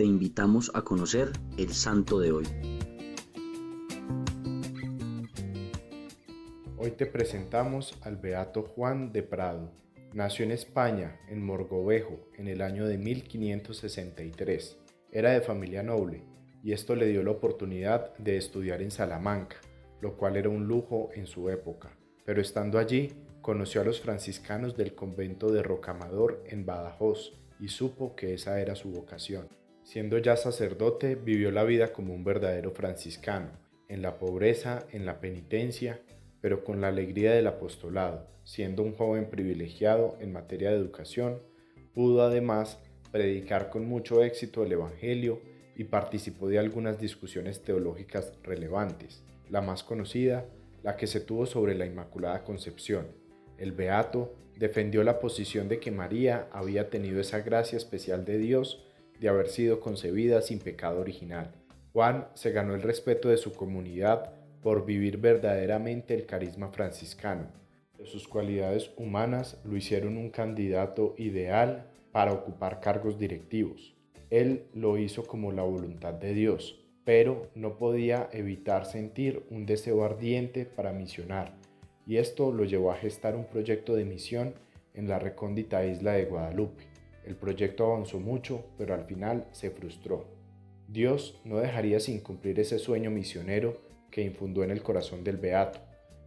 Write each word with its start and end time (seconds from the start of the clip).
te 0.00 0.06
invitamos 0.06 0.72
a 0.72 0.80
conocer 0.80 1.30
el 1.58 1.74
santo 1.74 2.18
de 2.20 2.32
hoy. 2.32 2.46
Hoy 6.78 6.92
te 6.92 7.04
presentamos 7.04 7.98
al 8.00 8.16
Beato 8.16 8.62
Juan 8.62 9.12
de 9.12 9.22
Prado. 9.22 9.70
Nació 10.14 10.46
en 10.46 10.52
España, 10.52 11.20
en 11.28 11.44
Morgovejo, 11.44 12.18
en 12.38 12.48
el 12.48 12.62
año 12.62 12.86
de 12.86 12.96
1563. 12.96 14.78
Era 15.12 15.32
de 15.32 15.42
familia 15.42 15.82
noble 15.82 16.22
y 16.64 16.72
esto 16.72 16.96
le 16.96 17.08
dio 17.08 17.22
la 17.22 17.32
oportunidad 17.32 18.16
de 18.16 18.38
estudiar 18.38 18.80
en 18.80 18.92
Salamanca, 18.92 19.56
lo 20.00 20.16
cual 20.16 20.38
era 20.38 20.48
un 20.48 20.66
lujo 20.66 21.10
en 21.12 21.26
su 21.26 21.50
época. 21.50 21.90
Pero 22.24 22.40
estando 22.40 22.78
allí, 22.78 23.12
conoció 23.42 23.82
a 23.82 23.84
los 23.84 24.00
franciscanos 24.00 24.78
del 24.78 24.94
convento 24.94 25.52
de 25.52 25.62
Rocamador 25.62 26.42
en 26.46 26.64
Badajoz 26.64 27.34
y 27.60 27.68
supo 27.68 28.16
que 28.16 28.32
esa 28.32 28.62
era 28.62 28.74
su 28.74 28.90
vocación. 28.92 29.59
Siendo 29.90 30.18
ya 30.18 30.36
sacerdote, 30.36 31.16
vivió 31.16 31.50
la 31.50 31.64
vida 31.64 31.92
como 31.92 32.14
un 32.14 32.22
verdadero 32.22 32.70
franciscano, 32.70 33.50
en 33.88 34.02
la 34.02 34.20
pobreza, 34.20 34.86
en 34.92 35.04
la 35.04 35.18
penitencia, 35.18 36.00
pero 36.40 36.62
con 36.62 36.80
la 36.80 36.86
alegría 36.86 37.32
del 37.32 37.48
apostolado. 37.48 38.28
Siendo 38.44 38.84
un 38.84 38.94
joven 38.94 39.28
privilegiado 39.30 40.16
en 40.20 40.32
materia 40.32 40.70
de 40.70 40.76
educación, 40.76 41.42
pudo 41.92 42.22
además 42.22 42.78
predicar 43.10 43.68
con 43.68 43.84
mucho 43.84 44.22
éxito 44.22 44.62
el 44.62 44.70
Evangelio 44.70 45.42
y 45.74 45.82
participó 45.82 46.46
de 46.46 46.60
algunas 46.60 47.00
discusiones 47.00 47.64
teológicas 47.64 48.32
relevantes. 48.44 49.24
La 49.48 49.60
más 49.60 49.82
conocida, 49.82 50.46
la 50.84 50.96
que 50.96 51.08
se 51.08 51.18
tuvo 51.18 51.46
sobre 51.46 51.74
la 51.74 51.86
Inmaculada 51.86 52.44
Concepción. 52.44 53.08
El 53.58 53.72
Beato 53.72 54.36
defendió 54.56 55.02
la 55.02 55.18
posición 55.18 55.68
de 55.68 55.80
que 55.80 55.90
María 55.90 56.48
había 56.52 56.90
tenido 56.90 57.20
esa 57.20 57.40
gracia 57.40 57.76
especial 57.76 58.24
de 58.24 58.38
Dios 58.38 58.86
de 59.20 59.28
haber 59.28 59.48
sido 59.48 59.80
concebida 59.80 60.40
sin 60.42 60.58
pecado 60.58 61.00
original. 61.00 61.52
Juan 61.92 62.28
se 62.34 62.50
ganó 62.52 62.74
el 62.74 62.82
respeto 62.82 63.28
de 63.28 63.36
su 63.36 63.52
comunidad 63.52 64.32
por 64.62 64.86
vivir 64.86 65.18
verdaderamente 65.18 66.14
el 66.14 66.26
carisma 66.26 66.70
franciscano. 66.70 67.48
Sus 68.04 68.26
cualidades 68.26 68.90
humanas 68.96 69.60
lo 69.64 69.76
hicieron 69.76 70.16
un 70.16 70.30
candidato 70.30 71.14
ideal 71.18 71.86
para 72.12 72.32
ocupar 72.32 72.80
cargos 72.80 73.18
directivos. 73.18 73.94
Él 74.30 74.64
lo 74.72 74.96
hizo 74.96 75.26
como 75.26 75.52
la 75.52 75.62
voluntad 75.62 76.14
de 76.14 76.32
Dios, 76.32 76.80
pero 77.04 77.50
no 77.54 77.76
podía 77.76 78.28
evitar 78.32 78.86
sentir 78.86 79.44
un 79.50 79.66
deseo 79.66 80.04
ardiente 80.04 80.64
para 80.64 80.92
misionar, 80.92 81.56
y 82.06 82.16
esto 82.16 82.52
lo 82.52 82.64
llevó 82.64 82.92
a 82.92 82.96
gestar 82.96 83.36
un 83.36 83.44
proyecto 83.44 83.94
de 83.94 84.04
misión 84.04 84.54
en 84.94 85.08
la 85.08 85.18
recóndita 85.18 85.84
isla 85.84 86.12
de 86.12 86.24
Guadalupe. 86.24 86.84
El 87.24 87.36
proyecto 87.36 87.84
avanzó 87.84 88.18
mucho, 88.18 88.64
pero 88.78 88.94
al 88.94 89.04
final 89.04 89.46
se 89.52 89.70
frustró. 89.70 90.26
Dios 90.88 91.40
no 91.44 91.58
dejaría 91.58 92.00
sin 92.00 92.20
cumplir 92.20 92.58
ese 92.58 92.78
sueño 92.78 93.10
misionero 93.10 93.76
que 94.10 94.22
infundó 94.22 94.64
en 94.64 94.70
el 94.70 94.82
corazón 94.82 95.22
del 95.22 95.36
Beato. 95.36 95.78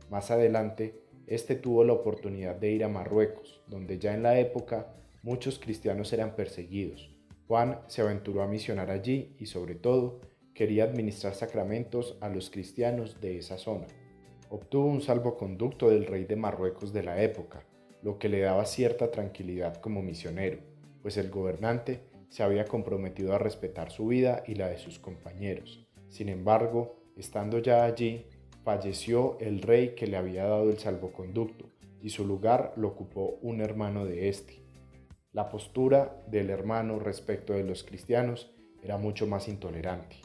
Más 0.09 0.31
adelante, 0.31 1.03
este 1.27 1.55
tuvo 1.55 1.83
la 1.83 1.93
oportunidad 1.93 2.55
de 2.55 2.71
ir 2.71 2.83
a 2.83 2.89
Marruecos, 2.89 3.61
donde 3.67 3.99
ya 3.99 4.13
en 4.13 4.23
la 4.23 4.39
época 4.39 4.93
muchos 5.21 5.59
cristianos 5.59 6.13
eran 6.13 6.35
perseguidos. 6.35 7.13
Juan 7.47 7.79
se 7.87 8.01
aventuró 8.01 8.41
a 8.41 8.47
misionar 8.47 8.89
allí 8.89 9.35
y 9.39 9.47
sobre 9.47 9.75
todo 9.75 10.21
quería 10.53 10.85
administrar 10.85 11.33
sacramentos 11.33 12.17
a 12.21 12.29
los 12.29 12.49
cristianos 12.49 13.19
de 13.19 13.37
esa 13.37 13.57
zona. 13.57 13.87
Obtuvo 14.49 14.85
un 14.85 15.01
salvoconducto 15.01 15.89
del 15.89 16.05
rey 16.05 16.25
de 16.25 16.35
Marruecos 16.35 16.93
de 16.93 17.03
la 17.03 17.21
época, 17.21 17.65
lo 18.01 18.19
que 18.19 18.29
le 18.29 18.41
daba 18.41 18.65
cierta 18.65 19.11
tranquilidad 19.11 19.77
como 19.77 20.01
misionero, 20.01 20.59
pues 21.03 21.17
el 21.17 21.29
gobernante 21.29 21.99
se 22.29 22.41
había 22.41 22.65
comprometido 22.65 23.35
a 23.35 23.37
respetar 23.37 23.91
su 23.91 24.07
vida 24.07 24.43
y 24.47 24.55
la 24.55 24.69
de 24.69 24.79
sus 24.79 24.97
compañeros. 24.97 25.85
Sin 26.09 26.29
embargo, 26.29 27.03
Estando 27.15 27.59
ya 27.59 27.83
allí, 27.83 28.25
falleció 28.63 29.37
el 29.39 29.61
rey 29.61 29.89
que 29.89 30.07
le 30.07 30.17
había 30.17 30.45
dado 30.45 30.69
el 30.71 30.79
salvoconducto 30.79 31.69
y 32.01 32.09
su 32.09 32.25
lugar 32.25 32.73
lo 32.75 32.87
ocupó 32.87 33.37
un 33.41 33.61
hermano 33.61 34.05
de 34.05 34.29
éste. 34.29 34.63
La 35.31 35.49
postura 35.49 36.23
del 36.27 36.49
hermano 36.49 36.97
respecto 36.97 37.53
de 37.53 37.63
los 37.63 37.83
cristianos 37.83 38.51
era 38.81 38.97
mucho 38.97 39.27
más 39.27 39.47
intolerante. 39.47 40.17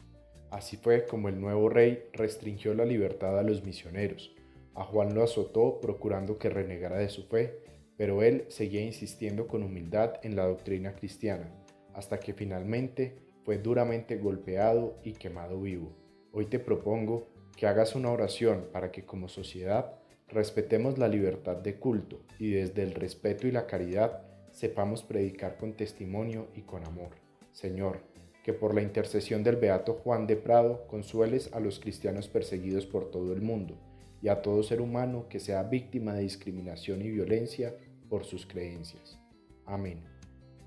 Así 0.50 0.78
fue 0.78 1.04
como 1.04 1.28
el 1.28 1.40
nuevo 1.40 1.68
rey 1.68 2.04
restringió 2.14 2.72
la 2.72 2.86
libertad 2.86 3.38
a 3.38 3.42
los 3.42 3.62
misioneros. 3.64 4.34
A 4.74 4.84
Juan 4.84 5.14
lo 5.14 5.22
azotó 5.22 5.78
procurando 5.80 6.38
que 6.38 6.48
renegara 6.48 6.96
de 6.96 7.10
su 7.10 7.24
fe, 7.24 7.60
pero 7.98 8.22
él 8.22 8.44
seguía 8.48 8.80
insistiendo 8.80 9.48
con 9.48 9.64
humildad 9.64 10.14
en 10.22 10.36
la 10.36 10.46
doctrina 10.46 10.94
cristiana, 10.94 11.52
hasta 11.92 12.20
que 12.20 12.32
finalmente 12.32 13.18
fue 13.42 13.58
duramente 13.58 14.16
golpeado 14.16 14.98
y 15.02 15.12
quemado 15.14 15.60
vivo. 15.60 15.92
Hoy 16.32 16.46
te 16.46 16.60
propongo 16.60 17.28
que 17.56 17.66
hagas 17.66 17.96
una 17.96 18.12
oración 18.12 18.68
para 18.72 18.92
que 18.92 19.04
como 19.04 19.28
sociedad 19.28 19.96
respetemos 20.28 20.96
la 20.96 21.08
libertad 21.08 21.56
de 21.56 21.74
culto 21.74 22.20
y 22.38 22.52
desde 22.52 22.84
el 22.84 22.94
respeto 22.94 23.48
y 23.48 23.50
la 23.50 23.66
caridad 23.66 24.22
sepamos 24.52 25.02
predicar 25.02 25.56
con 25.56 25.72
testimonio 25.72 26.46
y 26.54 26.62
con 26.62 26.86
amor. 26.86 27.10
Señor, 27.50 27.98
que 28.44 28.52
por 28.52 28.76
la 28.76 28.82
intercesión 28.82 29.42
del 29.42 29.56
Beato 29.56 29.94
Juan 29.94 30.28
de 30.28 30.36
Prado 30.36 30.86
consueles 30.86 31.52
a 31.52 31.58
los 31.58 31.80
cristianos 31.80 32.28
perseguidos 32.28 32.86
por 32.86 33.10
todo 33.10 33.32
el 33.32 33.42
mundo 33.42 33.76
y 34.22 34.28
a 34.28 34.40
todo 34.40 34.62
ser 34.62 34.80
humano 34.80 35.26
que 35.28 35.40
sea 35.40 35.64
víctima 35.64 36.14
de 36.14 36.22
discriminación 36.22 37.02
y 37.02 37.10
violencia 37.10 37.74
por 38.08 38.24
sus 38.24 38.46
creencias. 38.46 39.18
Amén. 39.66 40.02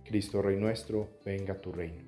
Cristo 0.03 0.41
Rey 0.41 0.57
nuestro, 0.57 1.09
venga 1.25 1.59
tu 1.59 1.71
reino. 1.71 2.03